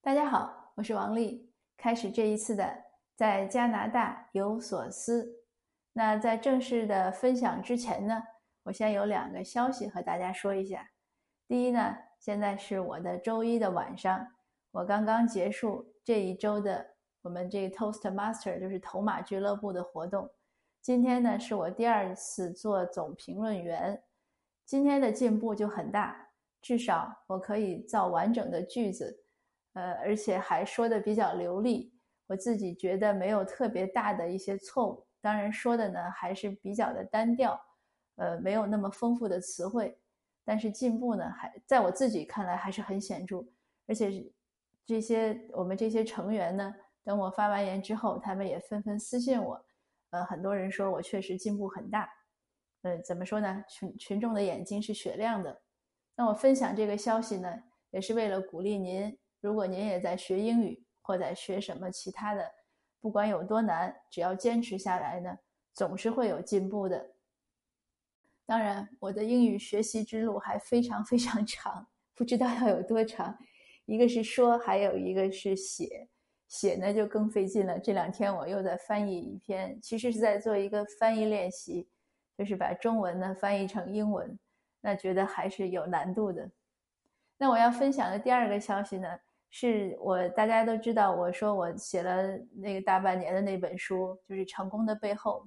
[0.00, 1.52] 大家好，我是王丽。
[1.76, 2.84] 开始这一次的
[3.16, 5.42] 在加拿大有所思。
[5.92, 8.22] 那在正式的分享之前呢，
[8.62, 10.88] 我先有两个消息和大家说一下。
[11.48, 14.24] 第一呢，现在是我的周一的晚上，
[14.70, 20.30] 我刚刚结束这一周的我们这个 Toastmaster 就是头马俱乐部的活动。
[20.80, 24.00] 今天呢，是我第二次做总评论员，
[24.64, 26.30] 今天的进步就很大，
[26.62, 29.24] 至少我可以造完整的句子。
[29.74, 31.92] 呃，而且还说的比较流利，
[32.26, 35.06] 我自己觉得没有特别大的一些错误。
[35.20, 37.60] 当然说的呢还是比较的单调，
[38.16, 39.98] 呃，没有那么丰富的词汇，
[40.44, 43.44] 但是进步呢还在我自己看来还是很显著。
[43.86, 44.10] 而且
[44.86, 49.64] 这些我们这些成员呢，等我发完言之后，他们也纷纷私信我，
[50.10, 52.08] 呃，很多人说我确实进步很大。
[52.82, 53.64] 呃，怎么说呢？
[53.68, 55.60] 群群众的眼睛是雪亮的。
[56.14, 59.18] 那我分享这个消息呢，也是为了鼓励您。
[59.40, 62.50] 如果您也在学英语或在学什么其他的，
[63.00, 65.38] 不管有多难，只要坚持下来呢，
[65.72, 67.10] 总是会有进步的。
[68.44, 73.38] 当然，我的英语学习之路还非常非常长，不知道要有多长。
[73.84, 76.08] 一个是说，还有一个是写，
[76.48, 77.78] 写呢就更费劲了。
[77.78, 81.88] 这两天我又在翻译一篇，其实是在做一个翻译练习，
[82.36, 84.38] 就是把中文呢翻译成英文，
[84.80, 86.50] 那觉得还是有难度的。
[87.36, 89.20] 那我要分享的第二个消息呢？
[89.50, 95.42] 是我大家都知道，我说我写了那个大半年的那本书，就是《成功的背后》，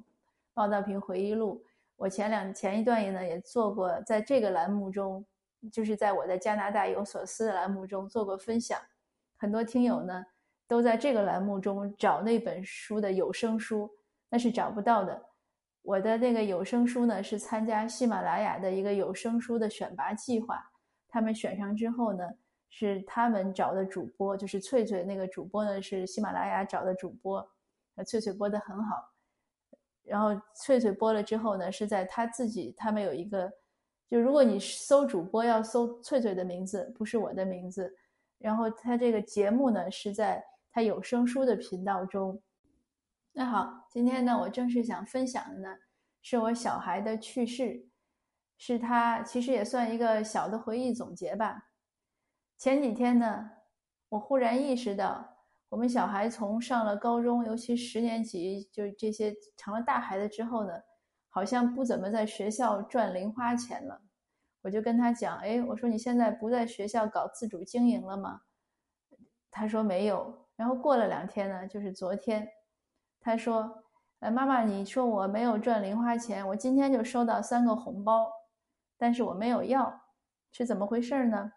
[0.56, 1.64] 报道瓶回忆录。
[1.96, 5.24] 我前两前一段也呢也做过，在这个栏目中，
[5.72, 8.80] 就是在我的加拿大有所思的栏目中做过分享。
[9.38, 10.26] 很多听友呢
[10.68, 13.88] 都在这个栏目中找那本书的有声书，
[14.30, 15.22] 那是找不到的。
[15.84, 20.60] 我的那个有声书呢是参加喜马拉雅的一个有声书的选拔计划，
[21.08, 22.28] 他们选上之后呢。
[22.74, 27.46] 是他们找的主播，就是翠翠那个主播呢，是喜马拉雅找的主播，
[27.94, 29.12] 那翠翠播的很好。
[30.04, 33.52] 然后翠翠播了之后呢，是在他自己，他们有一个，
[34.10, 37.94] 就如果你搜主播要搜翠翠的名字，不是我的名字。
[38.38, 42.42] 然后他这个节目呢是在他有声书的频道中。
[43.34, 45.78] 那好，今天呢我正式想分享的呢，
[46.22, 47.86] 是我小孩的趣事，
[48.58, 51.68] 是他其实也算一个小的回忆总结吧。
[52.62, 53.50] 前几天呢，
[54.08, 55.28] 我忽然意识到，
[55.70, 60.74] 我们小孩从上了高中，尤其十年级，就这些成了大孩子之后呢，
[61.28, 64.04] 好像不怎么在学校赚零花钱了。
[64.62, 68.42] 我就跟他讲，哎，我说你现在不在学校搞自主经营了吗？
[69.50, 70.46] 他说没有。
[70.56, 72.48] 然后过了两天呢，就是昨天，
[73.20, 73.86] 他说，
[74.20, 78.32] 呃，妈妈，你说我没有赚零花钱，我今天就收到三个红包，
[79.00, 80.04] 但是我没有要，
[80.52, 81.54] 是怎么回事呢？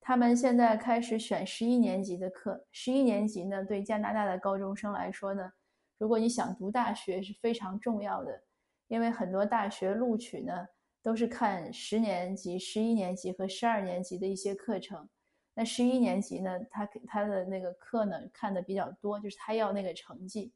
[0.00, 2.66] 他们现在开始选十一年级的课。
[2.72, 5.52] 十一年级呢，对加拿大的高中生来说呢，
[5.98, 8.42] 如果你想读大学是非常重要的，
[8.86, 10.66] 因为很多大学录取呢
[11.02, 15.06] 都是看十年级、十一年级和十二年级的一些课程。
[15.54, 20.52] 那十一年级呢，他他的那个课呢看的比较多，就是他要那个成绩，因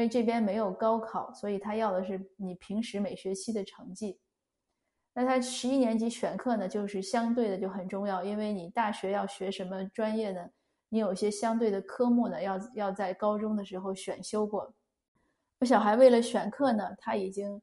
[0.00, 4.18] 为这边没有高考，所以他要的是你平时每学期的成绩。
[5.18, 10.46] 那他十一年级选课呢，就是相对的就很重要，因为你大学要学什么专业呢？
[10.90, 14.74] 你有些相对的科目呢，要要在高中的时候选修过。
[15.58, 17.62] 我小孩为了选课呢，他已经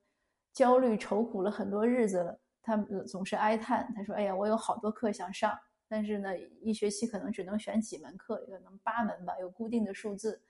[0.52, 2.40] 焦虑愁苦了很多日子了。
[2.64, 2.76] 他
[3.08, 5.56] 总是哀叹，他说：“哎呀，我有好多课想上，
[5.88, 10.42] 但是呢，一学期可能只能选几门课，可能八门吧，有固定的数字，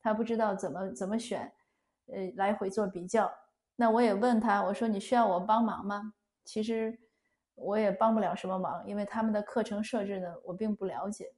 [0.00, 1.52] 他不知道怎么怎么选，
[2.06, 3.30] 呃，来回做比较。
[3.76, 6.14] 那我也问他，我说你需要我帮忙吗？”
[6.48, 6.98] 其实
[7.56, 11.30] 我也帮不了什么忙，因为他们的课程设置呢，我并不了解。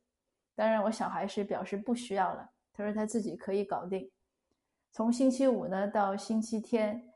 [0.55, 4.09] 当然，我小孩是表示不需要了，他说他自己可以搞定。
[4.93, 7.13] 从星期五呢到星期天，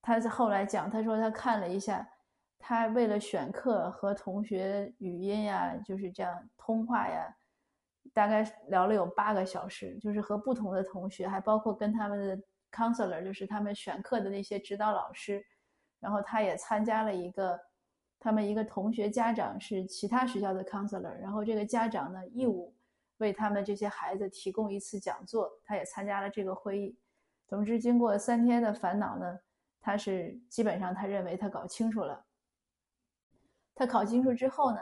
[0.00, 2.08] 他后来讲，他说他看了一下，
[2.56, 7.36] 他为了选课和同学语音呀，就是这样通话呀，
[8.12, 15.44] 大概聊了有八个小时，就是和不同的同学，还包括跟他们的 counselor，就是他们选课的那些指导老师。
[16.04, 17.58] 然后他也参加了一个，
[18.20, 22.74] 他们一个同学家长是其他学校的 counselor，然后这个家长呢义务
[23.16, 26.94] 为他们这些孩子提供一次讲座，他也参加了这个会议。
[27.46, 29.38] 总之，经过三天的烦恼呢，
[29.80, 32.22] 他是基本上他认为他搞清楚了。
[33.74, 34.78] 他考清楚之后呢，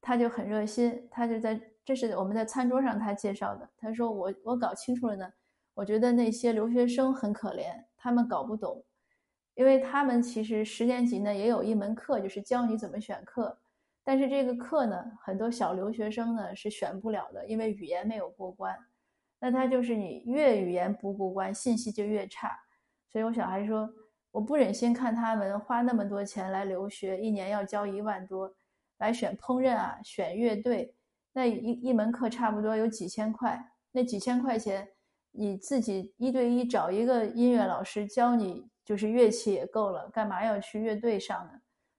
[0.00, 5.32] 他就很热心，他就在这是我们在餐桌上他介绍的，他说我我搞清楚了呢，
[5.74, 8.84] 我觉得那些留学生很可怜，他们搞不懂。
[9.54, 13.58] 因为他们其实十年级呢也有一门课，就是教你怎么选课，
[14.02, 18.76] 但是这个课呢，很多小留学生呢是选不了的，因为语言没有过关。
[19.38, 22.50] 那他就是你越语言不过关，信息就越差。
[23.10, 23.90] 所以我小孩说，
[24.30, 28.54] 我不忍心看他们花那么多钱来留学，一年要交一万多，
[28.98, 30.94] 来选烹饪啊，选乐队，
[31.32, 34.88] 那一一门课差不多有几千块，那几千块钱
[35.32, 41.52] 你自己一对一找一个音乐老师教你，就是乐器也够了，干嘛要去乐队上呢？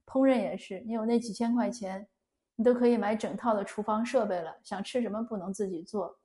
[0.05, 2.05] 烹饪也是，你有那几千块钱，
[2.55, 4.53] 你都可以买整套的厨房设备了。
[4.61, 6.19] 想吃什么不能自己做，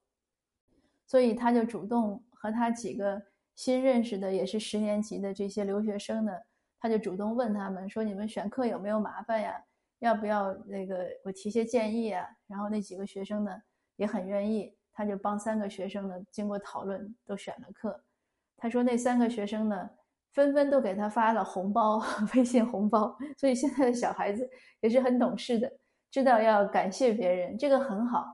[1.06, 3.22] 所以他就主动和他几个
[3.54, 6.32] 新认识的，也是十年级的这些留学生呢，
[6.80, 9.54] 他就主动问他们说：“你们选课有没有麻烦呀？
[10.00, 13.62] 要不要那个我提些建议啊？”然后那几个学生呢
[13.96, 18.04] 也很愿意，他就帮三个学生呢经过讨论都选了课。
[18.56, 19.88] 他说那三个学生呢。
[20.32, 22.02] 纷纷都给他发了红包，
[22.34, 23.16] 微信红包。
[23.36, 24.48] 所以现在的小孩子
[24.80, 25.72] 也是很懂事的，
[26.10, 28.24] 知道要感谢别人，这个很好。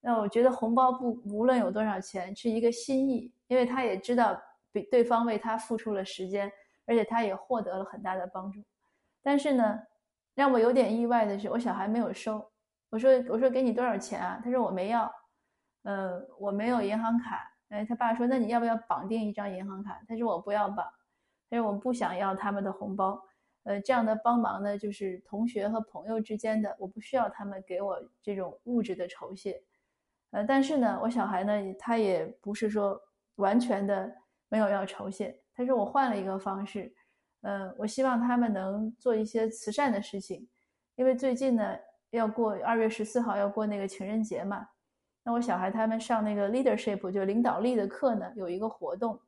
[0.00, 4.38] 那我觉得红包不无论有多少钱，是一个心意，因为他也知道
[4.72, 6.50] 比对方为他付出了时间，
[6.86, 8.62] 而且他也获得了很大的帮助。
[9.22, 9.78] 但是呢，
[10.34, 12.44] 让我有点意外的是，我小孩没有收。
[12.90, 14.40] 我说我说给你多少钱啊？
[14.44, 15.10] 他说我没要，
[15.84, 17.50] 呃，我没有银行卡。
[17.70, 19.98] 哎，他爸说那你要不要绑定一张银行卡？
[20.06, 20.86] 他说我不要绑。
[21.50, 23.22] 因为我不想要他们的红包，
[23.62, 29.62] 呃，这样的帮忙呢，就是同学和朋友之间的，我不需要他们给我这种物质的酬谢，
[30.30, 33.00] 呃，但是呢，我小孩呢，他也不是说
[33.36, 34.12] 完全的
[34.48, 36.92] 没有要酬谢，他说我换了一个方式，
[37.42, 40.48] 呃，我希望他们能做一些慈善的事情，
[40.96, 41.76] 因为最近呢
[42.10, 44.68] 要过二月十四号要过那个情人节嘛，
[45.22, 49.20] 那我小孩他们上那个 leadership 就领导力的课呢，有一个活动。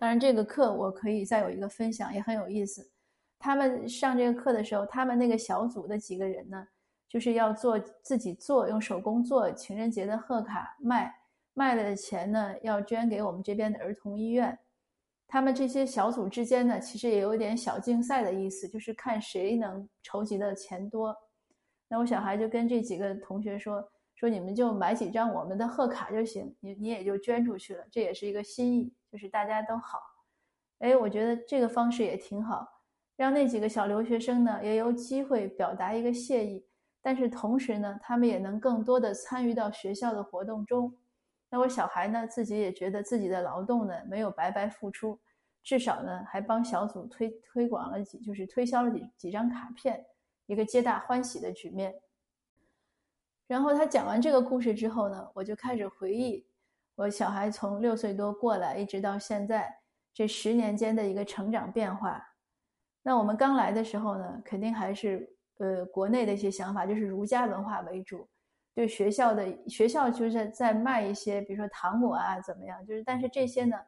[0.00, 2.90] 当然，这个课我可以再有一个分享，也很有意思。
[3.38, 6.66] 他们上这个课的时候，他们那个小组的几个人呢，
[7.06, 11.14] 就是要做自己做，用手工做情人节的贺卡卖，
[11.52, 14.58] 卖了的钱呢要捐给我们这边的儿童医院。
[15.28, 21.14] 他们这些小组之间呢，其实也有点小竞赛的意思，就是看谁能筹集的钱多。
[21.88, 23.86] 那我小孩就跟这几个同学说
[24.16, 29.98] ：“说你们就买几张我们的贺卡就行，你你也就捐出去了，这也是一个心意。”就是大家都好，
[30.78, 32.66] 哎，我觉得这个方式也挺好，
[33.16, 36.64] 让那几个小留学生呢也有机会表达一个谢意，
[37.02, 40.96] 但是同时呢，他们也能更多的参与到学校的活动中。
[41.48, 45.18] 那我小孩呢自己也觉得自己的劳动呢没有白白付出，
[45.64, 50.06] 至少呢还帮小组推推广了几，就是推销了几几张卡片，
[50.46, 51.92] 一个皆大欢喜的局面。
[53.48, 56.46] 然后他讲完这个故事之后呢，我就开始回忆。
[57.00, 59.74] 我小孩从六岁多过来，一直到现在
[60.12, 62.22] 这十年间的一个成长变化。
[63.02, 65.26] 那我们刚来的时候呢，肯定还是
[65.60, 68.28] 呃国内的一些想法，就是儒家文化为主，
[68.74, 73.78] 对学校的学校就是在卖一些，比如说糖果啊怎么样，就是但是这些呢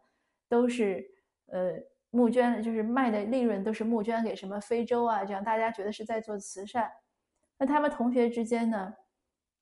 [0.49, 1.05] 都是
[1.49, 1.75] 呃
[2.09, 6.91] 募捐，就是卖的利润都是募捐给什么非洲啊，这样大家觉得是在做慈善。
[7.59, 8.95] 那他们同学之间呢？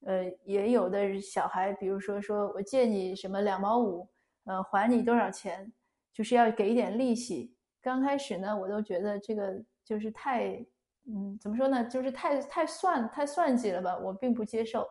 [0.03, 4.07] 呃，也有的小孩，比如说说我借你什么两毛五，
[4.45, 5.71] 呃，还你多少钱，
[6.11, 7.53] 就是要给一点利息。
[7.81, 10.65] 刚开始呢，我都觉得这个就是太，
[11.05, 14.89] 嗯，怎么说呢，就是太太算太算计了吧，我并不接受。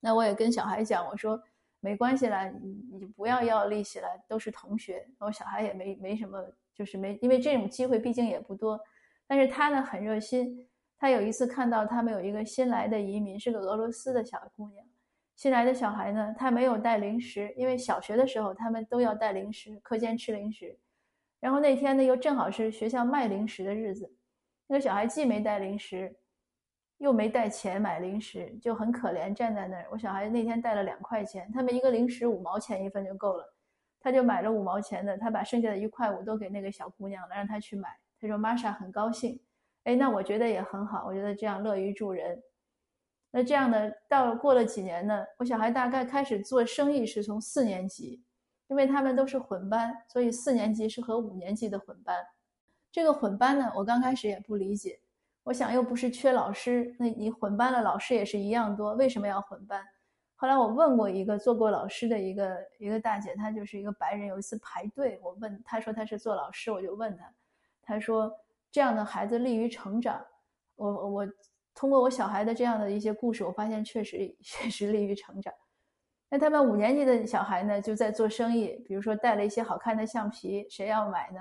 [0.00, 1.42] 那我也跟小孩讲，我说
[1.80, 5.06] 没关系啦，你你不要要利息了，都是同学。
[5.18, 6.42] 我小孩也没没什么，
[6.74, 8.80] 就是没，因为这种机会毕竟也不多。
[9.26, 10.66] 但是他呢，很热心。
[10.98, 14.84] 他有一次看到他们有一个新来的移民，是个俄罗斯的小姑娘。
[15.36, 20.76] 新来的小孩呢，他没有带零食，因为小学的时候他们都要带零食，课间吃零食。
[21.38, 24.12] 然后那天呢，又正好是学校卖零食的日子，
[24.66, 26.12] 那个小孩既没带零食，
[26.96, 29.86] 又没带钱买零食，就很可怜，站在那儿。
[29.92, 33.54] 我小孩那天带了两块钱，他们一个零食五毛钱一份就够了，
[34.00, 37.96] 他就买了五毛钱的，他把剩下的一块五都给那个小姑娘了，让她去买。
[38.20, 39.38] 他说玛莎很高兴。
[39.88, 42.38] 哎，那我觉得也很好，我觉得这样乐于助人。
[43.30, 48.22] 那这样呢，到过了几年呢，我小孩大概开始做生意是从四年级，
[48.66, 52.22] 因为他们都是混班，所以四年级是和五年级的混班。
[52.92, 55.00] 这个混班呢，我刚开始也不理解，
[55.42, 59.82] 我想又不是缺老师，那你混班了，老师也是一样多，为什么要混班？
[60.36, 67.32] 后来我问过一个做过老师的一个一个大姐，她就是一个白人，有一次排队，我问她说她是做老师，我就问她，
[67.80, 68.30] 她说。
[68.70, 70.24] 这样的孩子利于成长，
[70.76, 71.28] 我我
[71.74, 75.52] 通过我小孩的这样的一些故事，我发现确实 确实利于成长。
[76.28, 81.40] 那他们五年级的小孩呢，就在做生意，比如说带了一些好看的橡皮，谁要买呢？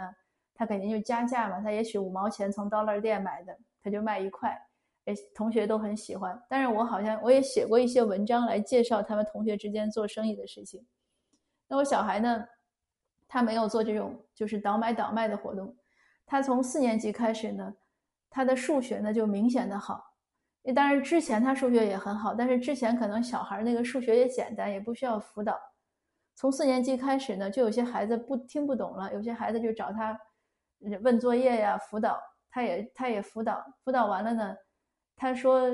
[0.55, 4.57] 他肯定就加价嘛，他也许五毛钱从 dollar 店买的，他就卖一块。
[5.05, 6.41] 诶，同学都很喜欢。
[6.49, 10.85] 但是我好像我也写过一些文章来介绍他们同学之间做生意的事情。
[11.67, 12.45] 那我小孩呢，
[13.27, 15.75] 他没有做这种就是倒买倒卖的活动。
[16.27, 17.73] 他从四年级开始呢，
[18.29, 20.13] 他的数学呢就明显的好。
[20.75, 25.59] 当然之前他数学也很好，但是之前可能小孩那个数学也简单，也不需要辅导。
[26.35, 30.19] 从四年级开始呢，就有些孩子不听不懂了，有些孩子就找他
[31.01, 32.21] 问作业呀，辅导。
[32.49, 34.55] 他也他也辅导，辅导完了呢，
[35.15, 35.69] 他说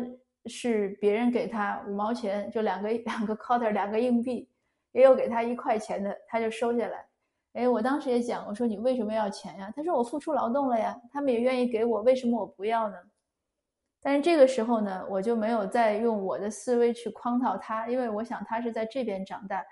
[0.48, 4.50] 是别人给他五毛钱，就两个两个 quarter 两个硬币，
[4.92, 7.06] 也有给他一块钱的，他就收下来。
[7.54, 9.72] 哎，我当时也讲，我说你为什么要钱呀？
[9.76, 12.98] 他说我付出劳动了呀，他们也愿意给我，为什么我不要呢？
[14.02, 19.64] 但是这个时候呢，我就没有再用我的思维去框套他，因为我想他是在这边长大，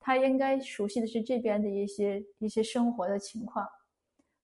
[0.00, 3.66] 他应该熟悉的是这边的一些一些生活的情况。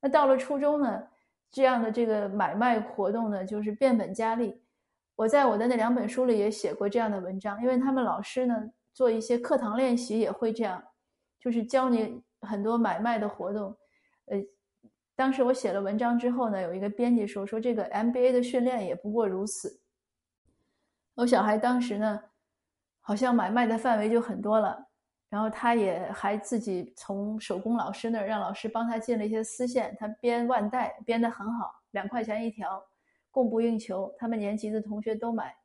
[0.00, 1.02] 那到了初中呢？
[1.52, 4.62] 这样的这个买卖活动呢，就是变本加厉。
[5.16, 10.80] 我在我的那两本书里也写过这样的文章，因为他们老师呢做一些课堂练习也会这样，
[11.40, 13.76] 就是教你很多买卖的活动。
[14.26, 14.38] 呃，
[15.16, 19.80] 当时我写了文章之后呢，有一个编辑说说这个 MBA 的训练也不过如此。
[21.14, 22.22] 我小孩当时呢，
[23.00, 24.86] 好像买卖的范围就很多了。
[25.28, 32.82] 然后他也还自己从手工老师那儿让老师帮他进了一些丝线，他编腕带编得很好，两块钱一条，
[33.30, 35.56] 供不应求，他们年级的同学都买。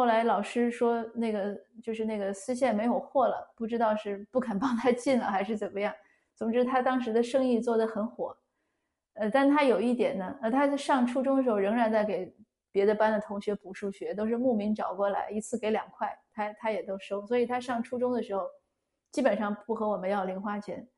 [0.00, 5.92] 后来老师说那个就是那个丝线没有货了，不知道是不肯帮他进了还是怎么样。
[6.34, 8.34] 总之他当时的生意做得很火，
[9.12, 12.34] 呃，但他有一点呢，呃，他在上初中的时候仍然在给
[12.72, 18.48] 别的班的同学补数学，都是慕名找过来，一次给两块，他他也都收，所以他上初中的时候。
[19.12, 20.88] 基本上不和我们要零花钱，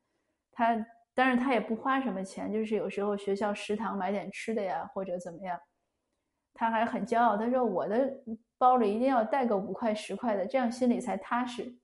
[0.51, 0.75] 他
[1.15, 5.59] 当然他也不花什么钱，就是有时候学校食堂买点吃的呀，或者怎么样，
[6.53, 8.15] 他还很骄傲，他说我的
[8.63, 11.75] 包里一定要带个五块十块的，这样心里才踏实。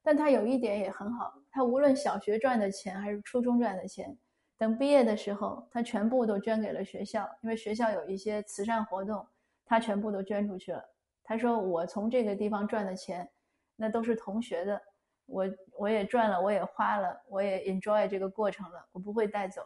[0.00, 4.16] 但他有一点也很好，他无论小学赚的钱还是初中赚的钱，
[4.56, 9.26] 等毕业的时候，他全部都捐给了学校，因为学校有一些慈善活动，
[9.64, 10.84] 他全部都捐出去了。
[11.24, 13.28] 他说我从这个地方赚的钱。
[13.76, 14.80] 那都是同学的，
[15.26, 15.44] 我
[15.76, 19.62] 我也赚了，我也花了，我也 enjoy 这个过程了，我不会带走，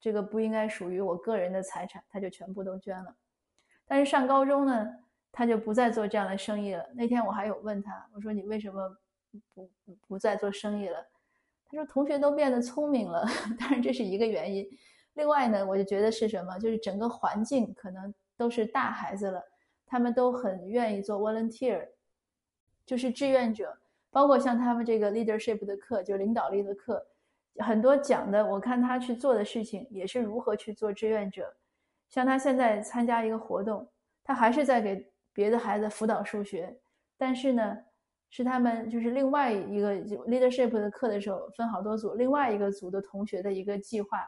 [0.00, 3.14] 这个不应该属于我个人的财产，他就全部都捐了。
[3.86, 4.84] 但是上高中呢，
[5.32, 6.86] 他就不再做这样的生意了。
[6.94, 8.96] 那天我还有问他，我说你为什么
[9.54, 9.70] 不
[10.06, 11.04] 不再做生意了？
[11.64, 13.24] 他说同学都变得聪明了，
[13.58, 14.68] 当然这是一个原因。
[15.14, 19.42] 另外呢，我就觉得是什么，就是整个环境可能都是大孩子了，
[19.86, 21.88] 他们都很愿意做 volunteer。
[22.84, 23.78] 就是志愿者，
[24.10, 27.06] 包括像他们这个 leadership 的课，就领导力的课，
[27.58, 31.54] 很多讲的，我看他去做的事情也是如何去做志愿者。
[32.08, 33.88] 像他现在参加一个活动，
[34.24, 36.78] 他还是在给别的孩子辅导数学，
[37.16, 37.78] 但是呢，
[38.30, 39.94] 是他们就是另外一个
[40.26, 44.24] leadership 的课的时候分好多组，另外一个组的同学的一个计划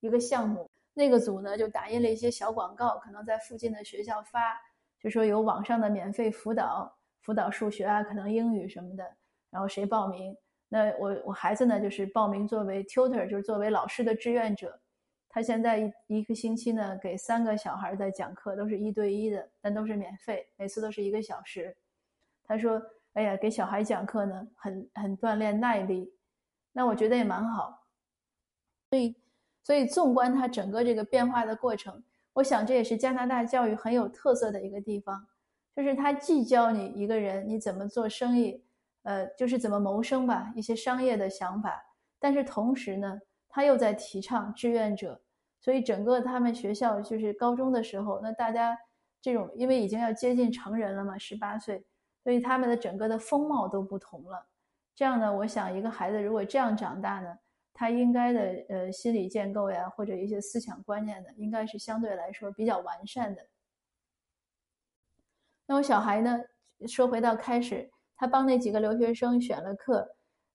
[0.00, 4.56] 一个项目，那个组呢就打印了一些小广告，可能在附近的学校发，
[5.00, 6.94] 就说有网上的免费辅导。
[7.20, 9.04] 辅导数学啊，可能英语什么的，
[9.50, 10.34] 然后谁报名？
[10.66, 14.80] 那我我孩子呢，就是报名作为 tutor，就是作为老师的志愿者。
[15.38, 21.76] 他现在一一个星期呢，给三个小孩在讲课，都是一对一的，但都是免费，每次都是一个小时。
[22.42, 22.82] 他说
[23.14, 26.12] ：“哎呀，给小孩讲课呢，很很锻炼耐力。”
[26.74, 27.86] 那我觉得也蛮好。
[28.90, 29.14] 所以，
[29.62, 32.02] 所以纵观他整个这个变化的过程，
[32.32, 35.24] 我想这也是加拿大教育很有特色的一个地方。
[35.76, 38.60] 就是他既教你一个人你怎么做生意，
[39.04, 41.80] 呃，就是怎么谋生吧，一些商业的想法。
[42.18, 45.20] 但是同时呢，他又在提倡志愿者，
[45.60, 48.78] 所以整个他们学校就是高中的时候，那大家
[49.20, 51.84] 这种因为已经要接近成人了嘛，十八岁，
[52.22, 54.46] 所以他们的整个的风貌都不同了。
[54.94, 57.38] 这样呢，我想一个孩子如果这样长大呢，
[57.72, 63.46] 他应该的呃心理建构呀，或者一些思想观念呢，应该是相对来说比较完善的。
[65.66, 66.40] 那我小孩呢？
[66.86, 70.08] 说回到开始，他帮那几个留学生选了课，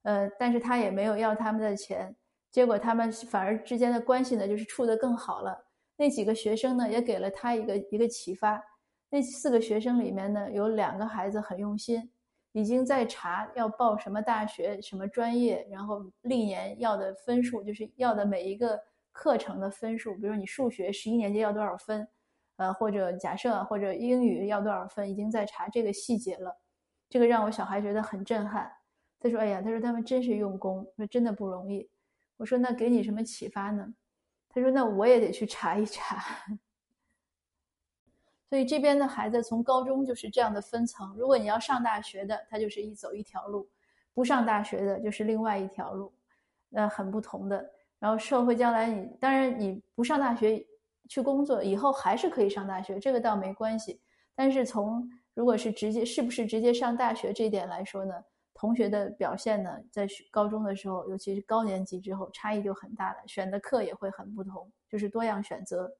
[0.03, 2.15] 呃，但是他也没有要他们的钱，
[2.53, 5.65] 结果他们反而之间的关系呢，就是处得更好了。
[5.97, 8.63] 那几个学生呢，也给了他一个一个启发。
[9.09, 12.07] 那四个学生里面呢，有两个孩子很用心，
[12.51, 18.79] 已经在查要报什么大学、什么专业，然后历年要的分数，就是要的每一个
[19.11, 22.07] 课程的分数，比如说你数学十一年级要多少分。
[22.57, 26.55] 呃，或者假设或者英语要多少分，已经在查这个细节了，
[27.09, 28.71] 这个让我小孩觉得很震撼。
[29.19, 31.89] 他说：“哎呀，他说他们真是用功，说真的不容易。”
[32.37, 33.93] 我说：“那给你什么启发呢？”
[34.49, 36.23] 他说：“那我也得去查一查。
[38.49, 41.15] ”所以这边的孩子从高中就是这样的分层。
[41.17, 43.67] 如果你要上大学的，他就是一走一条路；
[44.13, 46.13] 不上大学的，就是另外一条路，
[46.69, 47.67] 那很不同的。
[47.97, 50.63] 然后社会将来你当然你不上大学
[51.09, 53.99] 去工作，以后还是可以上大学，这个倒没关系。
[54.35, 58.13] 但是从如果是直接是不是直接上大学这一点来说呢，
[58.53, 65.91] 同学的表现呢，在高中的时候，尤其是高年级之后，差异就很大了，选的课也会很不同，就是多样选择。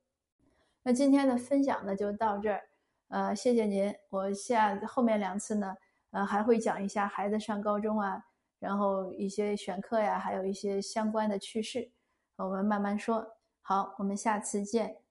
[0.83, 2.61] 那今天的分享呢就到这儿，
[3.09, 3.93] 呃，谢谢您。
[4.09, 5.75] 我下后面两次呢，
[6.11, 8.23] 呃，还会讲一下孩子上高中啊。
[8.59, 11.91] 然后一些选课呀，还有一些相关的趣事，
[12.37, 13.27] 我们慢慢说。
[13.61, 15.02] 好，我们下次见。